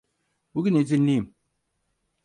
Bugün 0.53 0.75
izinliyim. 0.75 1.35